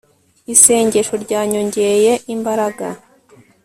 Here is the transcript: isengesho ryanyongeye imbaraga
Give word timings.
isengesho 0.53 1.15
ryanyongeye 1.23 2.13
imbaraga 2.33 2.87